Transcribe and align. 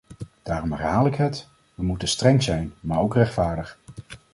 Daarom 0.43 0.71
herhaal 0.71 1.05
ik 1.05 1.15
het: 1.15 1.47
we 1.75 1.83
moeten 1.83 2.07
streng 2.07 2.43
zijn, 2.43 2.73
maar 2.79 2.99
ook 2.99 3.13
rechtvaardig. 3.15 3.77